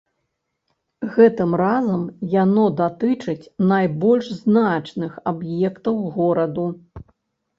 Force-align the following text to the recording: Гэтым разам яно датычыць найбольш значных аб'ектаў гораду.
Гэтым 1.15 1.51
разам 1.61 2.05
яно 2.43 2.63
датычыць 2.79 3.49
найбольш 3.71 4.31
значных 4.39 5.13
аб'ектаў 5.33 5.95
гораду. 6.17 6.65